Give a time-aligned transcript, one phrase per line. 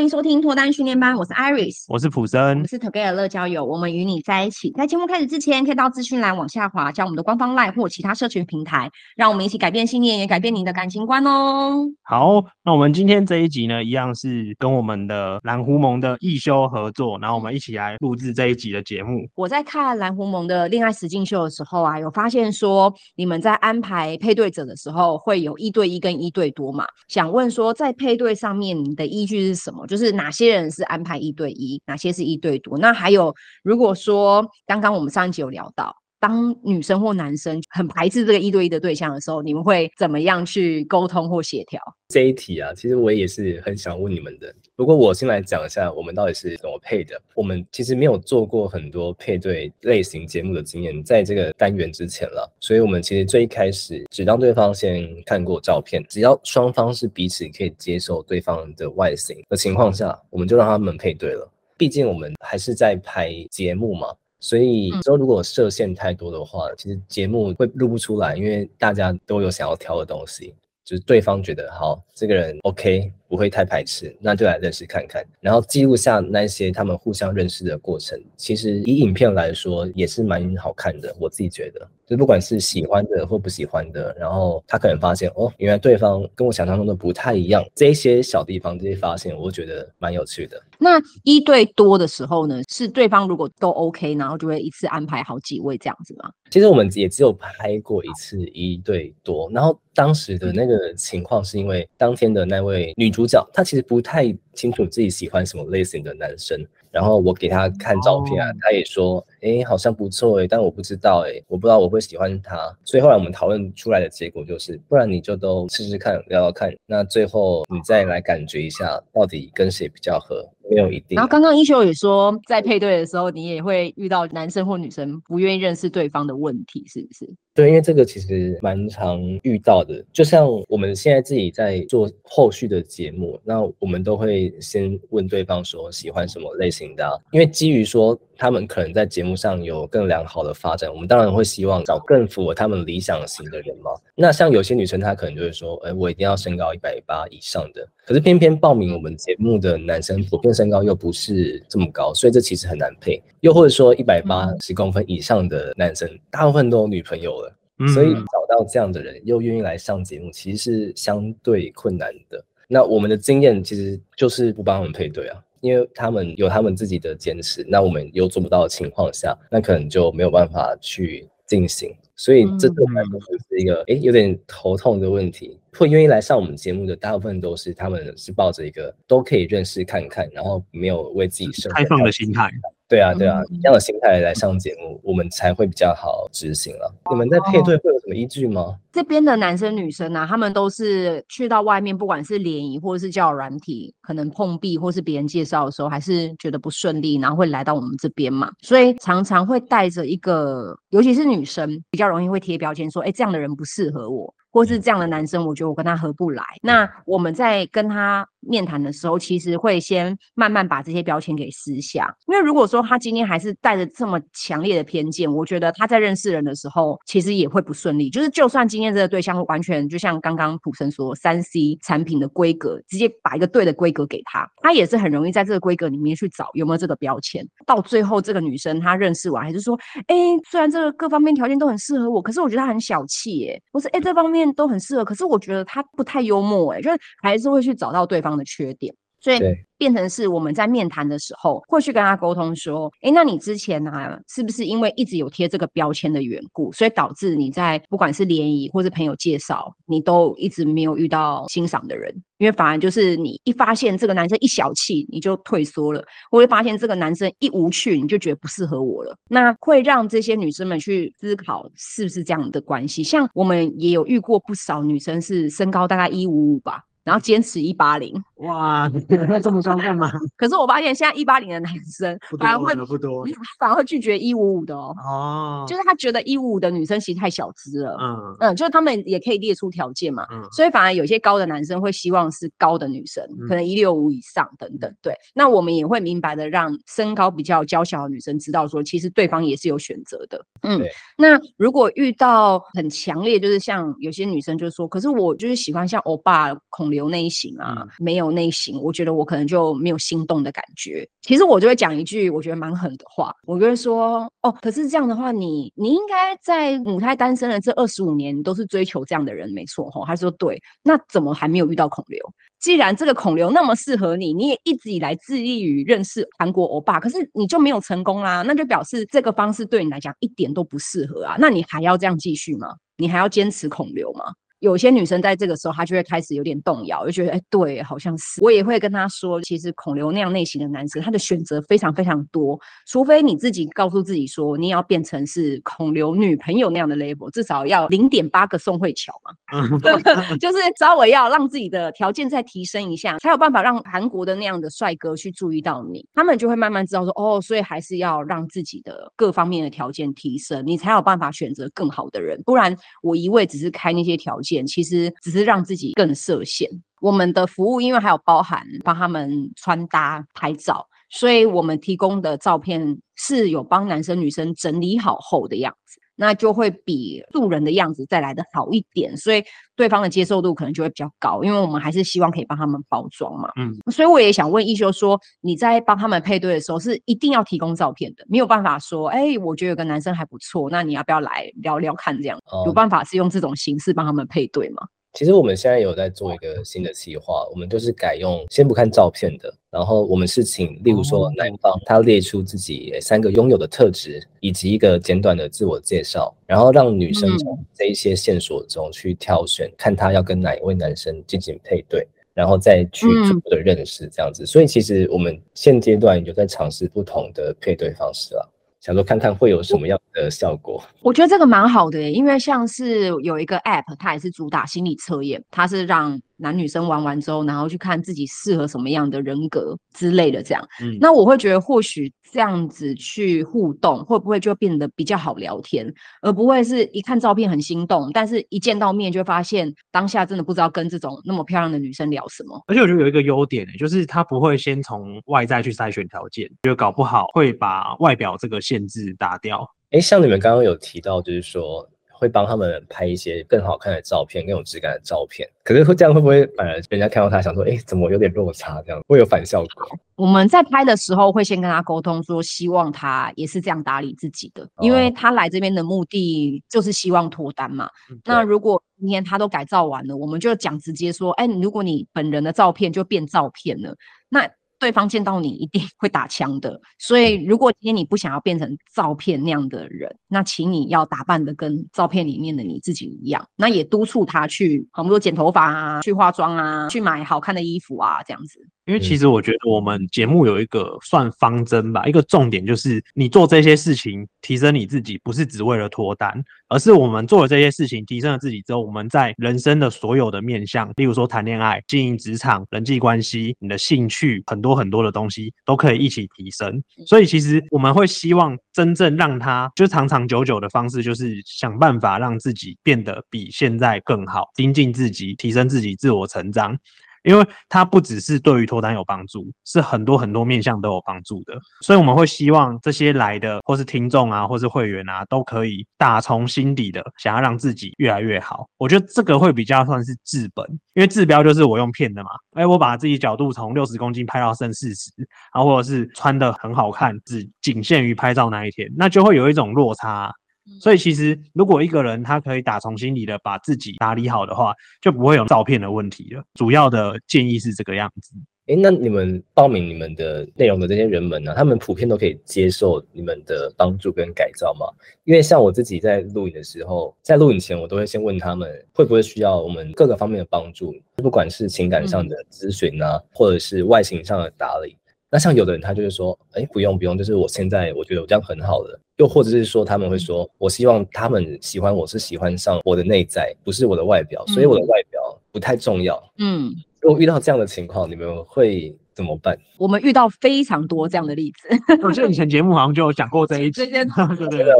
[0.00, 4.70] 欢迎收听脱单训练班，我是 Iris，我是普森，我们是 Together 乐交友，我们与你在一起。
[4.70, 11.86] 在节目开始之前，可以到资讯栏往下滑，加我们的官方 LINE 或其他社群平台，让我们一起改变信念，也改变你的感情观哦。
[12.02, 19.28] 好，那我们今天这一集呢，一样是跟我们的蓝狐盟的易修合作，然后我们一起来录制这一集的节目。
[19.34, 26.86] 我在看蓝狐盟的恋爱实境秀的时候啊，有发现说你们在安排配对者的时候，会有一对一跟一对多嘛？
[27.08, 29.86] 想问说，在配对上面，你的依据是什么？
[29.90, 32.78] 就是哪些人是安排一对一，哪些是一对多？
[32.78, 41.80] 那还有，如果说刚刚我们上一集有聊到，当女生或男生很排斥这个一对一的对象的时候，你们会怎么样去沟通或协调？
[42.08, 44.54] 这一题啊，其实我也是很想问你们的。
[44.76, 47.20] 不过我先来讲一下，我们到底是怎么配的。
[47.34, 61.48] 我们其实没有做过很多配对类型节目的经验，在这个单元之前了，所以我们其实最一开始只让对方先看过照片，只要双方是彼此可以接受对方的外形的情况下，我们就让他们配对了。
[61.76, 64.08] 毕竟我们还是在拍节目嘛，
[64.40, 70.54] 所以说如果设限太多的话，其实节目会录不出来，因为大家都有想要挑的东西。
[70.82, 78.20] 就是对方觉得好，这个人 OK，不会太排斥，那就来认识看看，然后记录下那些他们互相认识的过程。
[78.36, 81.86] 其实以影片来说，也是蛮好看的，我自己觉得。
[82.08, 90.60] 就不管是喜欢的或不喜欢的，然后他可能发现哦，原来对方跟我想象中的不太一样，这些小地方这些发现，我觉得蛮有趣的。
[90.80, 96.30] 那一对多的时候呢，是对方如果都 OK，然后就会一次安排好几位这样子吗？
[96.50, 106.58] 其实我们也只有拍过一次一对多，然后当时的那个情况是因为当天的那位女主角，她其实不太清楚自己喜欢什么类型的男生。
[106.90, 112.56] 然后我给他看照片啊，他也说，哎，好像不错哎，但我不知道哎，我不知道我会喜欢他。
[112.84, 120.48] 所以后来我们讨论出来的结果就是，不然你就都试试看，聊聊看，那最后你再来感觉一下，到底跟谁比较合。
[120.70, 121.16] 没有一定。
[121.16, 127.28] 然后刚刚英秀也说，在配对的时候，你也会遇到男生或女生不愿意认识对方的问题，是不是？
[127.54, 130.04] 对，因为这个其实蛮常遇到的。
[130.12, 138.18] 就像我们现在自己在做后续的节目，那我们都会先问对方说喜欢什么类型的啊，因为基于说。
[138.40, 143.90] 他们可能在节目上有更良好的发展，我们当然会希望找更符合他们理想型的人嘛。
[144.14, 147.86] 那像有些女生，她可能就会说，哎，我一定要身高一百八以上的。
[148.06, 153.22] 可是偏偏报名我们节目的男生普遍身高又不是这么高，所以这其实很难配。
[153.40, 157.54] 又或者说一百八十公分以上的男生，大部分都有女朋友了，
[157.92, 162.42] 所以找到这样的人又愿意来上节目，其实是相对困难的。
[162.66, 165.38] 那我们的经验其实就是不帮他们配对啊。
[165.60, 175.58] 因为他们有他们自己的坚持，那我们又做不到的情况下，那可能就没有办法去进行，所以这对我来说是一个诶有点头痛的问题。
[175.72, 182.50] 会愿意来上我们节目的大部分都是他们是抱着一个都可以认识看看，然后没有为自己设开放的心态。
[182.90, 186.92] 对啊，对啊，这样的心态来上节目，我们才会比较好执行了。
[187.08, 188.76] 你们在配对会有什么依据吗？
[188.90, 198.50] 这边的男生女生啊，他们都是去到外面，不管是联谊或者是交友软体，可能碰壁或是别人介绍的时候，还是觉得不顺利，然后会来到我们这边嘛。
[198.60, 204.34] 所以常常会带着一个，尤其是女生，比较容易会贴标签说，哎，这样的人不适合我。
[204.52, 206.42] 或是这样的男生，我觉得我跟他合不来。
[206.60, 212.14] 那我们在跟他面谈的时候，其实会先慢慢把这些标签给撕下。
[212.26, 218.10] 因为如果说他今天还是带着这么强烈的偏见，我觉得他在认识人的时候，其实也会不顺利。
[218.10, 227.46] 就是就算今天这个对象完全就像刚刚普森说，三 C 产品的规格，直接把一个对的规格给他，他也是很容易在这个规格里面去找有没有这个标签。
[227.66, 230.16] 到最后，这个女生她认识完，还是说，哎，
[230.50, 233.62] 虽然这个各方面条件都很适合我，可是我觉得他很小气，耶。
[233.72, 234.50] 我说，哎，这方面。
[234.56, 239.38] 都很适合，可是我觉得他不太幽默，哎，就是还是会去找到对方的缺点，所以
[239.76, 252.14] 变成是我们在面谈的时候会去跟他沟通说，哎，那你之前呢、啊，是不是因为一直有贴这个标签的缘故，所以导致你在不管是联谊或是朋友介绍，你都一直没有遇到欣赏的人？
[252.36, 259.14] 因为反而就是你一发现这个男生一小气，你就退缩了；或会发现这个男生一无趣，你就觉得不适合我了。
[259.28, 263.02] 那会让这些女生们去思考是不是这样的关系。
[263.02, 266.82] 像我们也有遇过不少女生是身高大概一五五吧。
[267.10, 268.88] 然后坚持一八零，哇，
[269.28, 270.12] 那这么高干嘛？
[270.38, 273.26] 可是我发现现在一八零的男生反而会不多，
[273.58, 274.94] 反而会拒绝一五五的哦。
[275.04, 277.96] 哦，就是他觉得一五五的女生其实太小资了。
[278.00, 280.24] 嗯嗯，就是他们也可以列出条件嘛。
[280.30, 284.94] 嗯，所以反而有些高的男生会希望是高的女生，可能一六五以上等等。
[285.02, 290.40] 对，那我们也会明白的让身高比较娇小的女生知道说，其实对方也是有选择的。
[290.62, 290.80] 嗯，
[291.18, 296.99] 那如果遇到很强烈，就是像有些女生就是说，可是我就是喜欢像欧巴孔刘。
[297.00, 301.08] 流那一型啊，嗯、没有那一型，我觉得我可能就没有心动的感觉。
[301.22, 310.04] 其实我就会讲一句我觉得蛮狠的话，我就会说哦，可是这样的话你，你你应该在母胎单身的这二十五年都是追求这样的人，没错吼。
[310.04, 312.20] 他说对，那怎么还没有遇到孔刘？
[312.60, 321.36] 既然这个孔刘那么适合你，你也一直以来致力于认识韩国欧巴，可是你就没有成功啦，那就表示这个方式对你来讲一点都不适合啊。
[321.38, 322.68] 那你还要这样继续吗？
[322.98, 324.24] 你还要坚持孔刘吗？
[324.60, 328.42] 有些女生在这个时候，她就会开始有点动摇，就觉得，哎，对，好像是。
[328.42, 332.58] 我也会跟她说，其实孔刘那样类型的男生，他的选择非常非常多。
[332.86, 339.66] 除非你自己告诉自己说，你要变成是孔刘女朋友那样的 label，至少要零点八个宋慧乔嘛，
[340.38, 346.06] 就是稍微要让自己的条件再提升一下，才有办法让韩国的那样的帅哥去注意到你。
[346.14, 352.38] 他们就会慢慢知道说，哦，所以还是要让自己的各方面的条件提升，你才有办法选择更好的人。
[352.44, 354.49] 不然，我一味只是开那些条件。
[354.66, 356.68] 其实只是让自己更设限。
[357.00, 365.98] 我们的服务因为还有包含帮他们穿搭、拍照，所以我们提供的照片是有帮男生女生整理好后的样子。
[366.20, 369.42] 那就会比素人的样子再来的好一点，所以
[369.74, 373.50] 对方的接受度可能就会比较高，因为我们还是希望可以帮他们包装嘛。
[373.56, 382.14] 嗯，所以我也想问一休说，你在帮他们配对的时候是一定要提供照片的，没有办法说，哎、欸，我觉得有个男生还不错，那你要不要来聊聊看？
[382.20, 384.82] 这样、嗯、有办法是用这种形式帮他们配对吗？
[385.12, 404.46] 其实我们现在有在做一个新的计划，我们就是改用先不看照片的，然后我们是请，例如说男方他列出自己三个拥有的特质，以及一个简短的自我介绍，然后让女生从这一些线索中去挑选，看他要跟哪一位男生进行配对，然后再去逐步的认识这样子。
[404.46, 408.46] 所以其实我们现阶段有在尝试不同的配对方式啊。
[408.80, 410.82] 想说看看会有什么样的效果？
[411.02, 416.20] 我觉得这个蛮好的耶，因为像是有一个 App，它也是主打心理测验，它是让。
[416.40, 420.68] 男女生玩完之后，然后去看自己适合什么样的人格之类的，这样。
[420.82, 425.92] 嗯，那我会觉得或许这样子去互动，会不会就变得比较好聊天，
[426.22, 432.60] 而不会是一看照片很心动，但是一见到面就发现当下真的不知道跟这种那么漂亮的女生聊什么。
[432.66, 439.66] 而且我觉得有一个优点，就是他不会先从外在去筛选条件，就搞不好会把外表这个限制打掉。
[439.90, 441.88] 哎，像你们刚刚有提到，就是说。
[442.20, 445.48] 会帮他们拍一些更好看的照片，更有质感的照片。
[445.64, 448.82] 可是会这样会不会反而人家看到他想说，哎，怎么有点落差？
[448.82, 449.98] 这样会有反效果？
[450.16, 457.86] 我们在拍的时候会先跟他沟通，说希望他也是这样打理自己的，因为他来这边的目的就是希望脱单嘛。
[457.86, 463.96] 哦、那如果今天他都改造完了，我们就讲直接说，哎，如果你本人的照片就变照片了，
[464.28, 464.46] 那。
[464.80, 473.46] 对方见到你一定会打枪的，所以如果今天你不想要变成照片那样的人，那请你要打扮的跟照片里面的你自己一样。
[473.56, 478.66] 那也督促他去，比如说剪头发啊，去化妆啊，去买好看的衣服啊，这样子。
[478.90, 496.82] 因为其实我觉得我们节目有一个算方针吧，一个重点就是你做这些事情提升你自己，不是只为了脱单，而是我们做了这些事情提升了自己之后，我们在人生的所有的面向，例如说谈恋爱、经营职场、人际关系、你的兴趣，很多很多的东西都可以一起提升。
[497.06, 506.76] 所以其实我们会希望真正让他就长长久久的方式，就是想办法让自己变得比现在更好，精进自己，提升自己，自我成长。
[507.22, 518.66] 因为它不只是对于脱单有帮助，是很多很多面向都有帮助的，所以我们会希望这些来的或是听众啊，或是会员啊，都可以打从心底的想要让自己越来越好。
[518.78, 525.10] 我觉得这个会比较算是治本，因为治标就是我用骗的嘛，哎，我把自己角度从六十公斤拍到剩四十，
[525.54, 530.32] 然后或者是穿得很好看，只仅限于拍照那一天，那就会有一种落差。
[530.80, 536.42] 所以其实，如果一个人他可以打从心里的把自己打理好的话，就不会有照片的问题了。
[536.54, 538.32] 主要的建议是这个样子。
[538.66, 541.54] 诶，那你们报名你们的内容的这些人们呢？
[541.56, 544.86] 他们普遍都可以接受你们的帮助跟改造吗？
[545.24, 554.96] 因为像我自己在录影的时候，在录影前我都会先问他们会不会需要我们各个方面的帮助，不管是情感上的咨询啊，或者是外形上的打理。
[555.30, 559.00] 那像有的人他就是说，哎，不用不用，就是我现在我觉得我这样很好了。
[559.16, 565.20] 又或者是说他们会说，我希望他们喜欢我是喜欢上我的内在，不是我的外表，所以我的外表
[565.52, 566.20] 不太重要。
[566.38, 569.56] 嗯，如果遇到这样的情况，你们会怎么办？
[569.78, 571.68] 我们遇到非常多这样的例子。
[572.02, 574.04] 我记得以前节目好像就有讲过这一这些，
[574.36, 574.74] 对对对。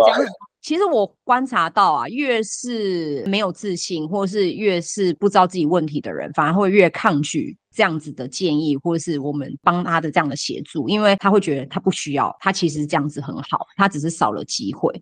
[0.63, 14.93] 其实我观察到啊，越是没有自信，或是越是不知道自己问题的人，反而会越抗拒这样子的建议，或者是我们帮他的这样的协助，因为他会觉得他不需要，他其实这样子很好，他只是少了机会。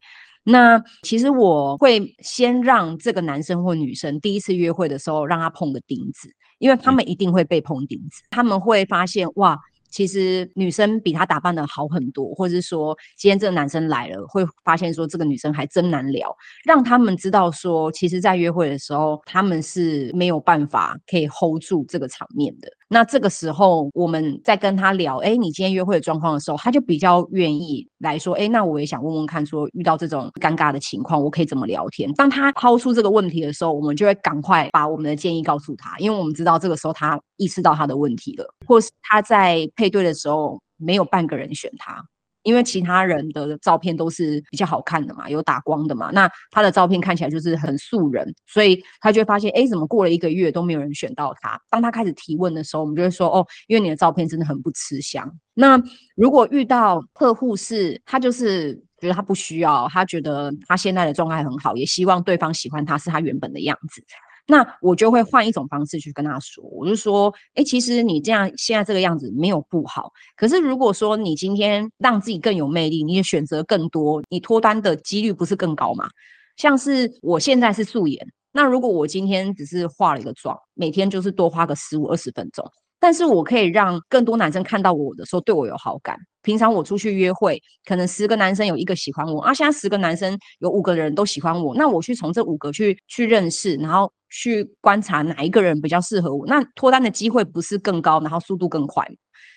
[0.44, 9.58] 那其实我会先让这个男生或女生第一次约会的时候让他碰个钉子，因为他们一定会被碰钉子，他们会发现哇。
[9.88, 22.77] 其实女生比他打扮的好很多，或者是说今天这个男生来了，会发现说这个女生还真难聊，让他们知道说，其实，在约会的时候，他们是没有办法可以 hold 住这个场面的。
[22.90, 32.10] 那这个时候，我们在跟他聊，哎，你今天约会的状况的时候，他就比较愿意来说，哎，那我也想问问看，说遇到这种尴尬的情况，我可以怎么聊天？
[32.14, 42.02] 当他抛出这个问题的时候，我们就会赶快把我们的建议告诉他，因为我们知道这个时候他意识到他的问题了，或是他在配对的时候没有半个人选他。
[42.42, 51.60] 因为其他人的照片都是比较好看的嘛，有打光的嘛，那他的照片看起来就是很素人，所以他就会发现，哎，怎么过了一个月都没有人选到他？
[51.70, 55.30] 当他开始提问的时候，我们就会说，哦，因为你的照片真的很不吃香。
[55.54, 55.80] 那
[56.14, 64.02] 如果遇到客户是，他就是觉得他不需要，他觉得他现在的状态很好，也希望对方喜欢他是他原本的样子。
[64.50, 76.08] 那我就会换一种方式去跟他说，我就说，哎，其实你这样现在这个样子没有不好，可是如果说你今天让自己更有魅力，你的选择更多，你脱单的几率不是更高吗？
[76.56, 82.64] 像是我现在是素颜，那如果我今天只是化了一个妆，每天就是多花个十五二十分钟。
[83.00, 86.16] 但是我可以让更多男生看到我的时候对我有好感。
[86.42, 99.06] 平常我出去约会，可能十个男生有一个喜欢我，啊，现在十个男生有五个人都喜欢我，那我去从这五个去去认识，然后去观察哪一个人比较适合我，那脱单的机会不是更高，然后速度更快？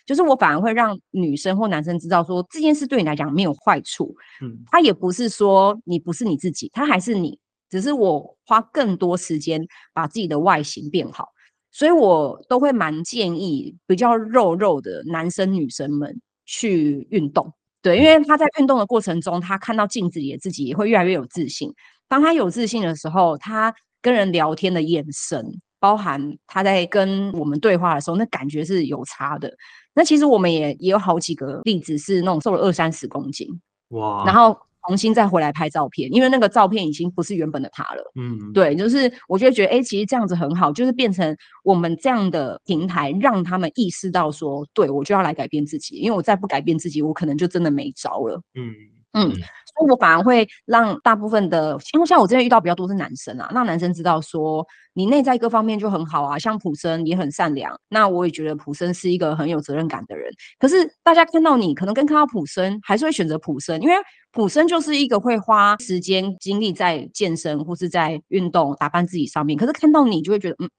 [0.05, 9.61] 就是我反而会让女生或男生知道说这件事对你来讲没有坏处，嗯，他也不是说你不是你自己，他还是你，只是我花更多时间
[9.93, 11.29] 把自己的外形变好。
[11.71, 17.51] 所以我都会蛮建议比较肉肉的男生女生们去运动，
[17.81, 21.73] 对，因为他在运动的过程中，他看到镜子里的自己也会越来越有自信。
[22.07, 25.45] 当他有自信的时候，他跟人聊天的眼神，
[25.79, 29.51] 包含他在跟我们对话的时候，那感觉是有差的。
[29.93, 33.47] 那其实我们也也有好几个例子是那种瘦了二三十公斤，
[33.89, 34.57] 哇，然后。
[34.87, 38.11] 重新再回来拍照片，因为那个照片已经不是原本的他了。
[38.15, 48.41] 嗯，对，就是我就觉得，哎、欸，其实这样子很好，就是变成我们这样的平台，让他们意识到说，对，我就要来改变自己，因为我再不改变自己，我可能就真的没招了。
[48.55, 48.73] 嗯
[49.13, 60.31] 嗯，所以我反而会让大部分的，因为像我这边遇到比较多是男生啊，让男生知道说，你内在各方面就很好啊，像普生也很善良，那我也觉得普生是一个很有责任感的人。
[60.59, 63.95] 可是大家看到你，可能跟看到普生，还是会选择普生，因为。
[64.33, 70.69] 普生就是一个会花时间精力在健身或是在运动打扮自己上面，可是看到你就会觉得，嗯，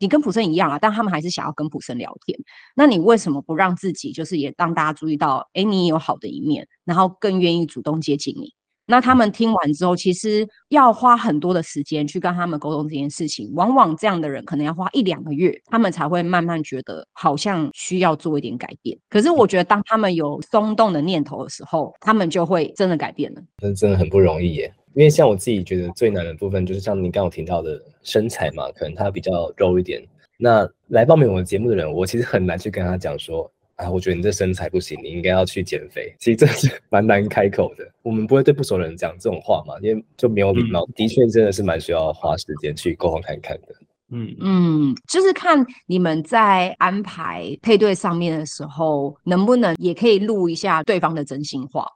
[0.00, 2.38] 你跟普森一样啊，但他们还是想要跟普森聊天。
[2.74, 8.52] 那你为什么不让自己就是也让大家注意到，诶，你也有好的一面，然后更愿意主动接近你？
[8.88, 13.50] 那他们听完之后，其实要花很多的时间去跟他们沟通这件事情。
[13.54, 18.96] 往往这样的人可能要花一两个月，他们才会慢慢觉得好像需要做一点改变。
[19.10, 23.42] 可是我觉得，当他们有松动的念头的时候，他们就会真的改变了。
[23.60, 24.72] 那真的很不容易耶。
[24.96, 30.02] 因为像我自己觉得最难的部分，就是像你刚刚提到的身材嘛，可能他比较肉一点。
[30.36, 33.48] 那来报名我们节目的人，我其实很难去跟他讲说。
[33.76, 36.10] 啊，我觉得你这身材不行，你应该要去减肥。
[36.18, 40.82] 其实这是蛮难开口的，我们不会对不熟的人讲这种话嘛，因为就没有礼貌。
[40.86, 43.74] 嗯、的确，真的是蛮需要花时间去沟通看看的。
[44.12, 51.86] 嗯嗯，就是看你们在安排配对上面的时候，能不能也可以录一下对方的真心话。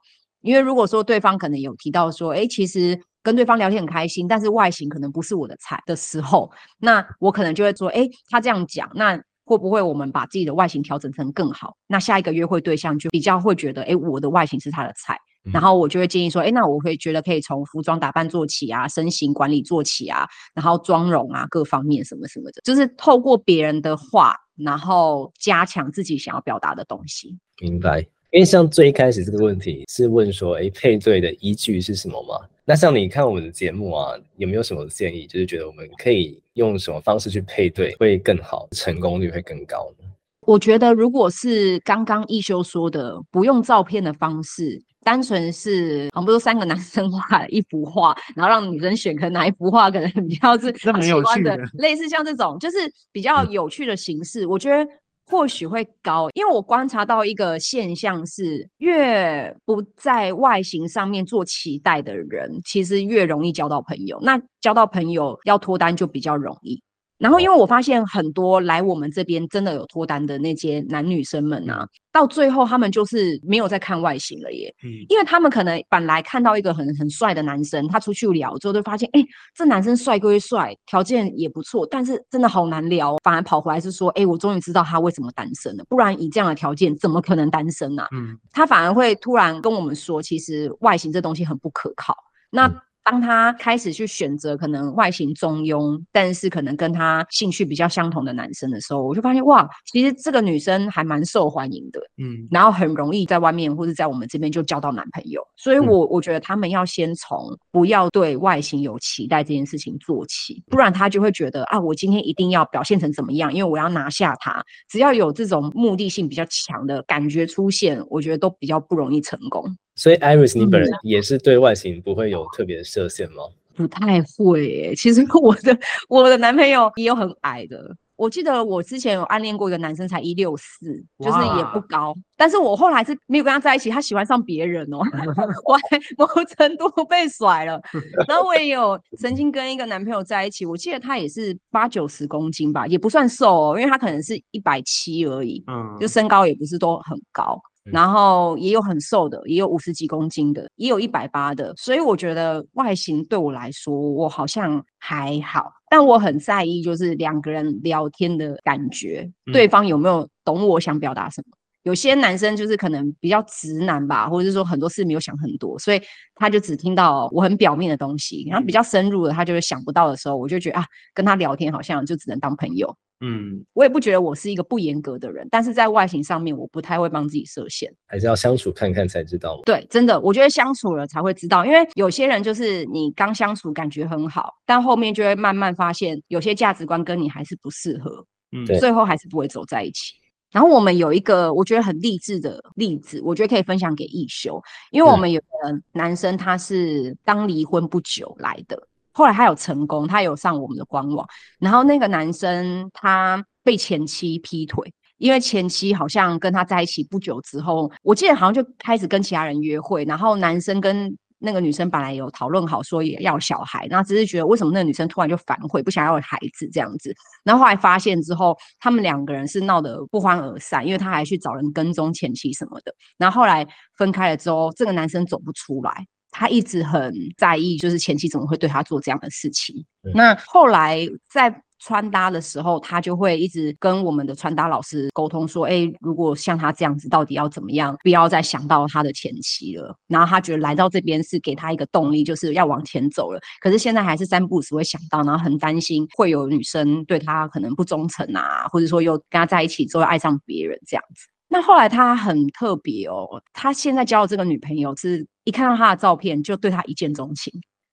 [0.41, 9.21] 因为如果说对方可能有提到说，哎，其实跟对方聊天很开心，但是外形可能不是我的菜的时候，那我可能就会说，哎，他这样讲，那。
[9.43, 11.75] 会不会我们把自己的外形调整成更好？
[11.85, 15.17] 那下一个约会对象就比较会觉得，哎，我的外形是他的菜。
[15.43, 27.37] 嗯、然后我就会建议说，哎，那我会觉得可以从服装打扮做起啊，身形管理做起啊，然后妆容啊，各方面什么什么的，就是透过别人的话，然后加强自己想要表达的东西。
[27.59, 28.07] 明白。
[28.31, 32.39] 因为像最一开始这个问题是问说，哎，配对的依据是什么吗？
[32.63, 35.27] 那像你看我们的节目啊，有没有什么建议？
[35.27, 40.07] 就是觉得我们可以用什么方式去配对会更好，成功率会更高呢？
[40.47, 52.77] 我觉得如果是刚刚一休说的不用照片的方式，单纯是我们不是三个男生画一幅画，然后让女生选，可能哪一幅画可能比较是喜欢的，类似像这种就是
[53.11, 54.89] 比较有趣的形式，嗯、我觉得。
[55.31, 64.19] 或许会高，因为我观察到一个现象是，越不在外形上面做期待的人，其实越容易交到朋友。
[64.21, 66.83] 那交到朋友要脱单就比较容易，
[67.21, 74.73] 然后，因为我发现很多来我们这边真的有脱单的那些男女生们啊，到最后他们就是没有再看外形了耶。
[74.83, 79.23] 嗯，因为他们可能本来看到一个很很帅的男生，他出去聊之后就发现，哎，
[79.55, 88.03] 这男生帅归帅，条件也不错，但是真的好难聊，反而跑回来是说，哎，我终于知道他为什么单身了，不然以这样的条件怎么可能单身呢？
[88.15, 92.15] 嗯，他反而会突然跟我们说，其实外形这东西很不可靠。
[92.49, 92.67] 那。
[93.03, 105.41] 当他开始去选择可能外形中庸，但是可能跟他兴趣比较相同的男生的时候，我就发现哇，其实这个女生还蛮受欢迎的，嗯，然后很容易在外面或者在我们这边就交到男朋友。
[105.57, 114.63] 所以我，我我觉得他们要先从不要对外形有期待这件事情做起，不然他就会觉得啊，我今天一定要表现成怎么样，因为我要拿下他。
[114.89, 119.65] 只要有这种目的性比较强的感觉出现，我觉得都比较不容易成功。
[120.01, 123.43] 所以，Iris，你本人也是对外形不会有特别的设限吗？
[123.75, 125.77] 不太会诶，其实我的
[126.09, 127.95] 我的男朋友也有很矮的。
[128.15, 130.87] 我记得我之前有暗恋过一个男生，才一六四，
[131.19, 132.15] 就是也不高。
[132.35, 134.97] 但是我后来是没有跟他在一起，他喜欢上别人哦，
[135.65, 136.27] 我还某
[136.57, 137.79] 程度被甩了。
[138.27, 147.61] 然后我也有 曾经跟一个男朋友在一起，我记得他也是八九十公斤吧，也不算瘦哦，因为他可能是一百七而已，嗯，就身高也不是都很高。
[147.83, 161.57] 然后也有很瘦的，也有五十几公斤的，也有一百八的，所以我觉得外形对我来说，我好像还好，但我很在意就是两个人聊天的感觉，嗯、对方有没有懂我想表达什么。
[161.83, 165.99] 有些男生就是可能比较直男吧，或者是说很多事没有想很多，所以
[166.35, 170.85] 他就只听到我很表面的东西，然后比较深入的他就是想不到的时候，我就觉得啊，
[171.15, 172.95] 跟他聊天好像就只能当朋友。
[173.23, 179.61] 嗯，我也不觉得我是一个不严格的人，但是在外形上面，我不太会帮自己设限，还是要相处看看才知道。
[179.63, 190.13] 对，真的，我觉得相处了才会知道，因为有些人就是你刚相处感觉很好，但后面就会慢慢发现有些价值观跟你还是不适合，嗯，最后还是不会走在一起。
[190.51, 195.45] 然后我们有一个我觉得很励志的例子，我觉得可以分享给亦修，因为我们有个
[195.93, 198.87] 男生他是刚离婚不久来的。
[199.13, 201.27] 后来他有成功，他有上我们的官网。
[201.59, 210.03] 然后那个男生他被前妻劈腿，因为前妻好像跟他在一起不久之后，我记得好像就开始跟其他人约会。
[210.05, 217.11] 然后男生跟那个女生本来有讨论好说也要小孩，那只是觉得为什么那个女生突然就反悔，不想要孩子这样子。
[217.43, 222.93] 然后后来发现之后，他们两个人是闹得不欢而散，因为他还去找人跟踪前妻什么的。
[223.17, 226.05] 然后后来分开了之后，这个男生走不出来。
[226.31, 229.75] 他一直很在意，就是前妻怎么会对他做这样的事情。
[230.03, 237.95] 嗯、那后来在穿搭的时候，他就会一直跟我们的穿搭老师沟通说：“哎，如果像他这样子，到底要怎么样？
[238.03, 243.39] 不要再想到他的前妻了。”然后他觉得来到这边是给他一个动力，就是要往前走了。
[243.59, 251.25] 可是现在还是三不五时会想到，然后很担心会有女生对他可能不忠诚啊，或者说又跟他在一起之后爱上别人这样子。
[251.53, 257.51] 那后来他很特别哦，他现在交的这个女朋友是一看到他的照片就对他一见钟情，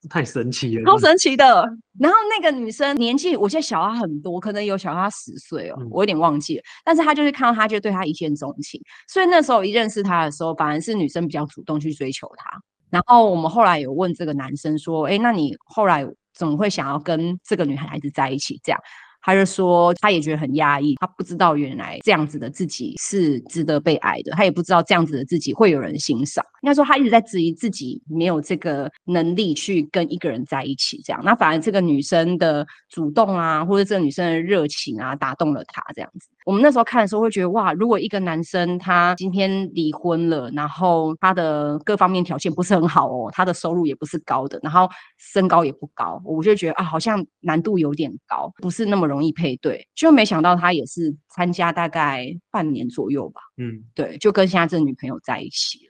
[0.09, 1.69] 太神奇了，超神奇的。
[1.99, 6.63] 然后那个女生年纪，我现在小他很多，可能有小他十岁哦，嗯、我有点忘记了。
[6.85, 12.49] 但是他就是看到他就对他一见钟情，所以那时候一认识他的时候，反而是女生比较主动去追求他。
[12.89, 18.79] 然后我们后来有问这个男生说：“哎，那你后来怎么会想要跟这个女孩子在一起？”这样。
[19.21, 26.43] 他就说，他也觉得很压抑，他不知道原来这样子的自己是值得被爱的，他也不知道这样子的自己会有人欣赏。
[26.61, 31.01] 应该说，他一直在质疑自己没有这个能力去跟一个人在一起。
[31.03, 35.83] 这样，那反而这个女生的主动啊，或者这个女生的热情啊，打动了他。
[35.93, 49.09] 这样子，我们那时候看的时候会觉得，哇，如果一个男生他今天离婚了，然后他的各方面条件不是很好哦，他的收入也不是高的，然后身高也不高，我就觉得啊，好像难度有点高，不是那么。
[49.09, 55.88] 容易配对，就没想到他也是参加大概半年左右吧，嗯，对，就跟现在这女朋友在一起，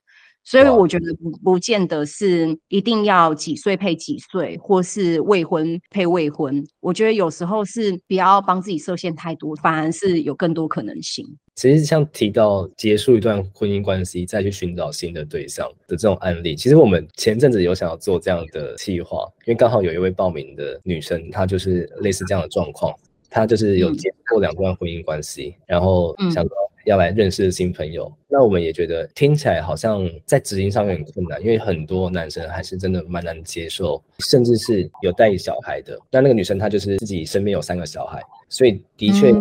[0.50, 11.24] 所以我觉得不不见得是一定要几岁配几岁，或是未婚配未婚，我觉得有时候是不要帮自己设限太多，反而是有更多可能性。
[11.54, 22.92] 其实像提到结束一段婚姻关系再去寻找新的对象的这种案例，其实我们前阵子有想要做这样的计划，因为刚好有一位报名的女生，她就是类似这样的状况。
[23.30, 26.52] 她就是有结过两段婚姻关系，嗯、然后想说
[26.90, 28.06] 要来认识新朋友。
[28.06, 35.98] 嗯、那我们也觉得听起来好像在执行上有点困难，因为很多男生还是真的蛮难接受，甚至是有带小孩的。
[36.12, 39.32] 那那个女生她就是自己身边有三个小孩，所以的确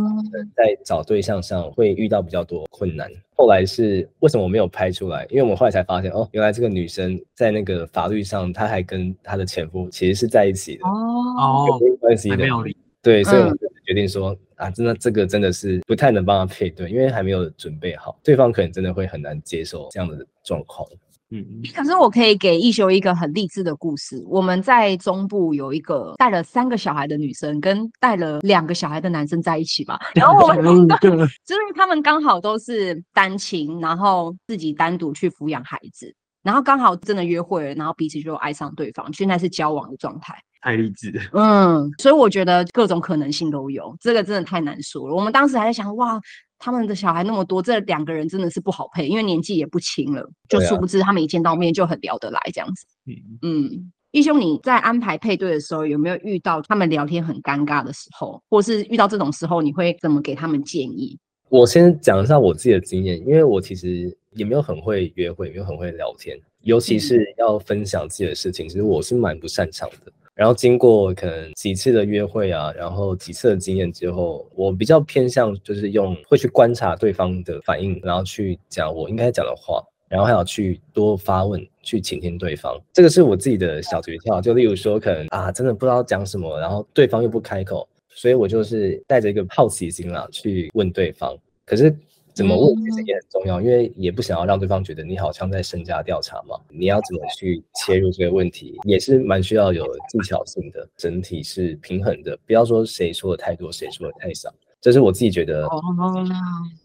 [0.54, 3.10] 在找对象上会遇到比较多困难。
[3.10, 5.26] 嗯、后来是为什么我没有拍出来？
[5.30, 12.76] 因为我们后来才发现，哦，原来这个女生在那个法律上，她还跟她的前夫其实是在一起的哦，有婚姻关系的，没有离。
[13.02, 13.58] 对，所以我们。
[13.88, 20.86] 决定说啊，真的这个真的是不太能帮他配对，因为还没有准备好，对方可能真的会很难接受这样的状况。
[21.30, 21.42] 嗯，
[21.74, 24.22] 可是我可以给一休一个很励志的故事。
[24.26, 29.98] 我们在中部有一个带了三个小孩的女生，跟带了两个小孩的男生在一起嘛。
[30.14, 36.14] 然后我们 就是他们刚好都是单亲，然后自己单独去抚养孩子，
[36.48, 40.34] 然后刚好真的约会了，然后彼此就爱上对方，现在是交往的状态。
[40.62, 41.12] 太励志。
[41.34, 45.14] 嗯，所以我觉得各种可能性都有，这个真的太难说了。
[45.14, 46.18] 我们当时还在想，哇。
[46.60, 50.28] 他们的小孩那么多，这两个人真的是不好配，因为年纪也不轻了。
[50.48, 52.84] 就殊不知他们一见到面就很聊得来这样子。
[53.06, 61.16] 嗯嗯，亦修你在安排配对的时候，有没有遇到他们聊天很尴尬的时候，或是遇到这种时候，你会怎么给他们建议？
[61.48, 70.12] 我先讲一下我自己的经验，因为我其实也没有很会约会，也没有很会聊天，尤其是要分享自己的事情，嗯、其实我是蛮不擅长的。
[70.34, 82.80] 然后经过可能几次的约会啊，然后几次的经验之后，我比较偏向就是用会去观察对方的反应，然后去讲我应该讲的话，然后还要去多发问，去倾听对方。
[82.92, 84.40] 这个是我自己的小诀窍。
[84.40, 91.34] 就例如说，可能啊，真的不知道讲什么，然后对方又不开口，所以我就是带着一个好奇心啦去问对方。
[91.64, 91.96] 可是。
[92.34, 96.56] 怎么问其实也很重要，因为也不想要让对方觉得你好像在身家调查嘛。
[96.70, 100.88] 你要怎么去切入这个问题，也是蛮需要有技巧性的。
[100.96, 104.54] 整体是平衡的，不要说谁说的太多，谁说的太少。
[104.80, 105.68] 这是我自己觉得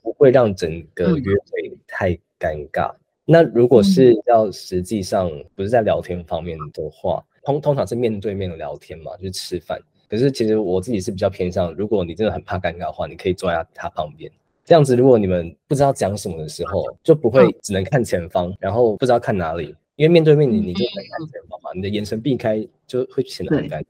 [0.02, 2.91] 不会让整个约会太尴尬。
[3.24, 9.80] 那如果是要实际上不是在聊天方面的话，通通常是面对面的聊天嘛，就是吃饭。
[10.13, 14.32] 可是其实我自己是比较偏向，如果你真的很怕尴尬的话，你可以坐在他旁边。
[14.63, 23.86] 这样子，如果你们不知道讲什么的时候，就不会只能看前方，然后不知道看哪里，因为面对面你你就能看前方嘛，你的眼神避开就会显得很尴尬。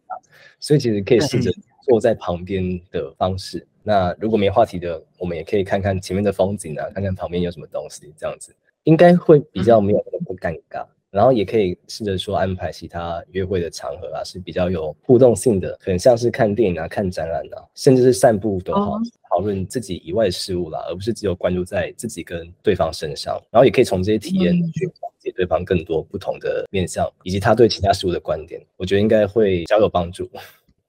[0.62, 1.52] 所以其实可以试着
[1.90, 3.68] 坐在旁边的方式。
[3.84, 8.56] 那如果没话题的，我们也可以看看前面的风景啊，看看旁边有什么东西，这样子
[8.86, 10.86] 应该会比较没有那么尴尬。
[11.14, 18.98] 然后也可以试着说安排其他约会的场合啊，是比较有互动性的，可能像是看电影啊、看展览啊，甚至是散步都好，
[19.30, 23.40] 讨论自己以外的事物啦，而不是只有关注在自己跟对方身上。
[23.52, 30.28] 然后也可以从这些体验去了解对方更多不同的面向，以及他对其他事物的观点，我觉得应该会较有帮助。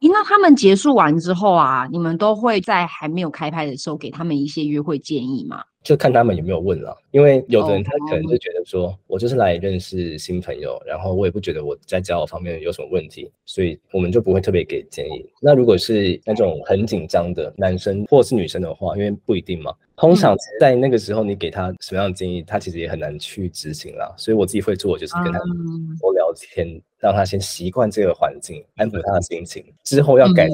[0.01, 5.65] 那他们结束完之后啊，你们都会在还没有开拍的时候给他们一些约会建议吗？
[5.85, 15.25] 就看他们有没有问了，因为有的人他可能就觉得说，我就是来认识新朋友，然后我也不觉得我在交友方面有什么问题，所以我们就不会特别给建议。
[15.42, 24.11] 那如果是那种很紧张的男生或是女生的话，因为不一定嘛，通常在那个时候你给他什么样的建议，他其实也很难去执行啦。
[24.16, 25.38] 所以我自己会做，就是跟他
[26.01, 26.66] 多聊天，
[26.99, 30.49] 让他先习惯这个环境，安抚他的心情，之后要改。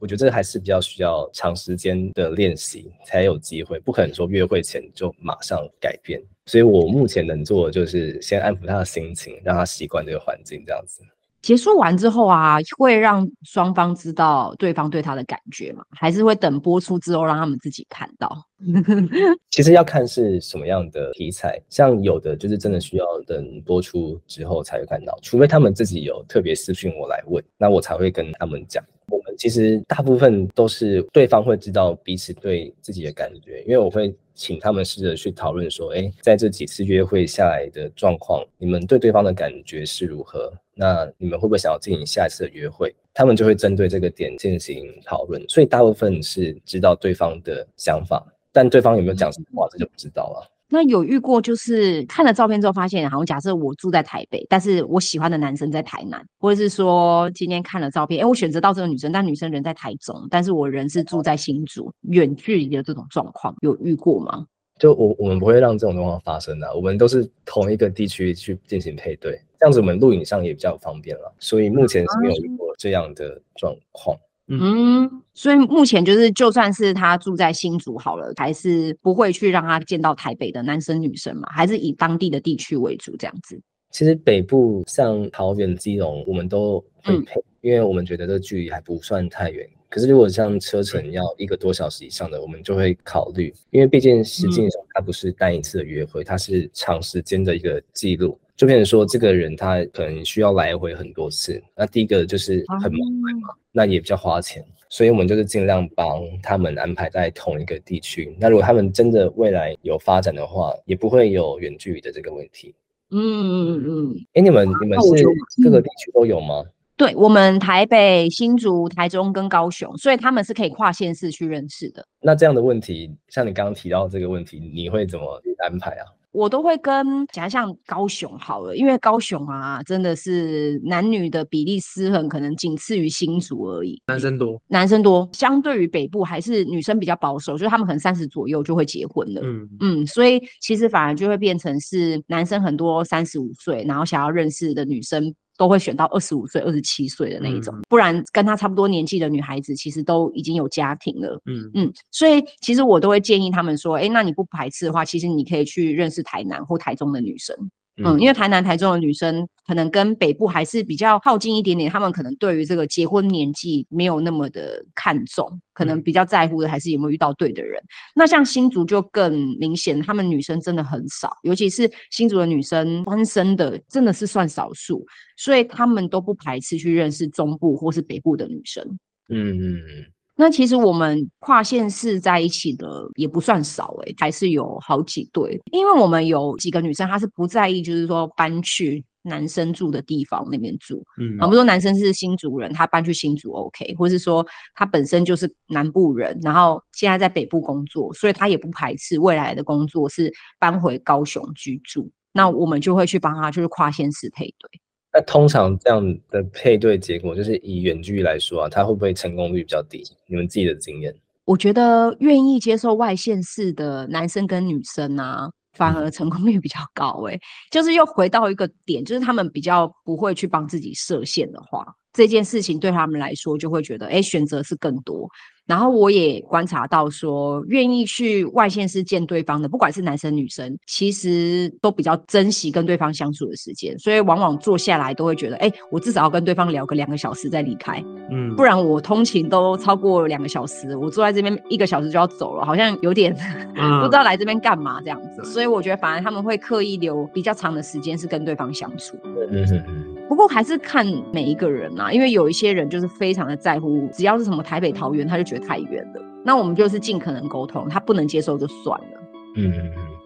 [0.00, 6.20] 我觉得这个还是比较需要长时间的练习才有机会，不可能说约会前就马上改变。
[6.46, 11.02] 所以我目前能做的就是先安抚他的心情，让他习惯这个环境，这样子。
[11.42, 15.82] 结束完之后啊，会让双方知道对方对他的感觉吗？
[15.90, 18.44] 还是会等播出之后让他们自己看到？
[19.50, 28.84] 其实要看是什么样的题材，像有的就是真的需要等播出之后才会看到，除非他们自己有特别私讯我来问，那我才会跟他们讲。
[29.08, 40.52] 我们其实大部分都是对方会知道彼此对自己的感觉，因为我会请他们试着去讨论说，哎，在这几次约会下来的状况，你们对对方的感觉是如何？
[40.74, 42.94] 那你们会不会想要进行下一次的约会？
[43.14, 48.22] 他们就会针对这个点进行讨论，所以大部分是知道对方的想法，
[48.52, 50.50] 但对方有没有讲什么话，这就不知道了。
[50.70, 64.46] 那有遇过，就是看了照片之后发现，好像假设我住在台北，但是我喜欢的男生在台南，或者是说今天看了照片，哎，我选择到这个女生，但女生人在台中，但是我人是住在新竹，远距离的这种状况，有遇过吗？
[64.78, 74.16] 就我我们不会让这种状况发生的，我们都是同一个地区去进行配对，这样子我们录影上也比较方便了，所以目前是没有遇过这样的状况。
[74.50, 83.60] 嗯，所以目前就是就算是他住在新竹好了，还是不会去让他见到台北的男生女生嘛，还是以当地的地区为主这样子。
[83.90, 89.68] 其实北部像桃园、基隆，我们都会配，嗯，因为我们觉得这距离还不算太远。
[89.88, 101.58] 可是，如果像车程要一个多小时以上的，我们就会考虑，因为毕竟实际上它不是单一次的约会，它是长时间的一个记录，就变成说这个人他可能需要来回很多次。
[101.74, 108.36] 那第一个就是很麻烦嘛，那也比较花钱，所以我们就是尽量帮他们安排在同一个地区。
[108.38, 112.74] 那如果他们真的未来有发展的话，也不会有远距离的这个问题。
[113.12, 114.16] 嗯嗯嗯嗯。
[114.34, 115.24] 哎，你们你们是
[115.64, 116.62] 各个地区都有吗？
[116.98, 122.06] 对，我们台北、新竹、台中跟高雄，所以他们是可以跨县市去认识的。
[122.20, 126.04] 那这样的问题，像你刚刚提到这个问题，你会怎么安排啊？
[126.32, 134.00] 我都会跟假如像高雄好了，因为高雄啊，真的是男女的比例失衡，可能仅次于新竹而已。
[134.06, 139.40] 男生多，男生多，相对于北部还是女生比较保守，就是他们可能三十左右就会结婚了。
[139.44, 145.34] 嗯嗯，所以其实反而就会变成是男生很多三十五岁，然后想要认识的女生。
[145.60, 151.38] 都会选到二十五岁、二十七岁的那一种，嗯、不然跟他差不多年纪的女孩子，其实都已经有家庭了。
[151.44, 157.54] 嗯嗯，所以其实我都会建议他们说，哎，那你不排斥的话，其实你可以去认识台南或台中的女生。
[158.04, 167.82] 嗯，因为台南、台中的女生可能跟北部还是比较靠近一点点，他们可能对于这个结婚年纪没有那么的看重，可能比较在乎的还是有没有遇到对的人。
[168.14, 175.04] 那像新竹就更明显，他们女生真的很少，尤其是新竹的女生单身的真的是算少数，
[175.36, 178.82] 所以他们都不排斥去认识中部或是北部的女生。
[179.28, 180.12] 嗯嗯嗯。
[180.40, 185.60] 那其实我们跨县市在一起的也不算少诶、欸，还是有好几对。
[185.70, 191.04] 因为我们有几个女生，她是不在意，就是说搬去男生住的地方那边住。
[191.20, 202.10] 嗯，我们说男生是新竹人，他搬去新竹 OK，或是说他本身就是南部人，然后现在在北部工作，所以他也不排斥未来的工作是搬回高雄居住。
[202.32, 204.80] 那我们就会去帮他，就是跨县市配对。
[205.12, 210.04] 那通常这样的配对结果，就是以远距离来说啊，它会不会成功率比较低？
[210.26, 211.14] 你们自己的经验？
[211.44, 217.32] 我觉得愿意接受外县市的男生跟女生啊，反而成功率比较高，欸。
[217.32, 217.40] 诶、嗯，
[217.72, 225.28] 就是又回到一个点，就是他们比较不会去帮自己设限的话，这件事情对他们来说就会觉得，哎，选择是更多。
[225.70, 243.32] 然后我也观察到说，愿意去外县市见对方的，不管是男生女生，其实都比较珍惜跟对方相处的时间，所以往往坐下来都会觉得，哎，我至少要跟对方聊个两个小时再离开，嗯，不然我通勤都超过两个小时，我坐在这边一个小时就要走了，好像有点、
[243.76, 249.16] 嗯、 不知道来这边干嘛这样子，所以我觉得反而他们会刻意留比较长的时间是跟对方相处。
[249.24, 249.99] 嗯嗯嗯。
[250.30, 256.22] 不过还是看每一个人啊，因为有一些人就是非常的在乎，只要是什么台北桃园，他就觉得太远了。
[256.44, 259.20] 那我们就是尽可能沟通，他不能接受就算了。
[259.56, 259.72] 嗯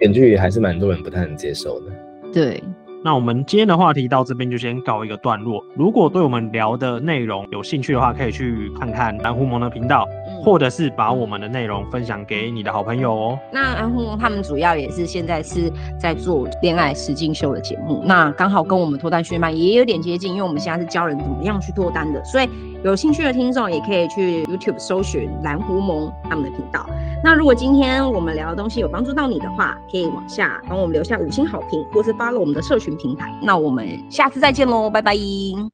[0.01, 1.87] 远距离还是蛮多人不太能接受的。
[2.31, 2.63] 对。
[3.05, 5.63] 那我们今天的话题到这边就先告一个段落。
[5.77, 13.39] 如果对我们聊的内容有兴趣的话，可以去看看蓝狐獴的频道，嗯、或者是把我们的内容分享给你的好朋友哦。
[13.53, 22.49] 那蓝狐獴他们主要也是现在是在做恋爱实境秀的节目，那刚好跟我们脱单学妹也有点接近，因为我们现在是教人怎么样去脱单的，所以
[22.85, 26.87] 有兴趣的听众也可以去 YouTube 搜寻蓝狐萌他们的频道。
[27.23, 33.33] 那如果今天我们聊的东西有帮助到你的话，可以往下帮我们留下五星好评，或是加入我们的社群平台。
[33.43, 35.15] 那我们下次再见喽，拜拜。